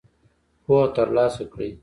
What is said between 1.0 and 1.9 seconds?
لاسه کړئ